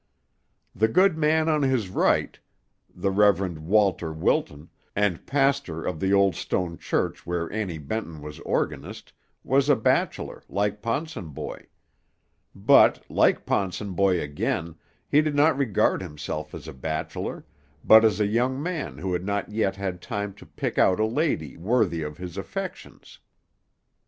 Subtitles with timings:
[0.73, 2.39] The good man on his right,
[2.91, 3.59] the Rev.
[3.59, 9.69] Walter Wilton, and pastor of the old stone church where Annie Benton was organist, was
[9.69, 11.67] a bachelor, like Ponsonboy;
[12.55, 14.73] but, like Ponsonboy again,
[15.07, 17.45] he did not regard himself as a bachelor,
[17.83, 21.05] but as a young man who had not yet had time to pick out a
[21.05, 23.19] lady worthy of his affections.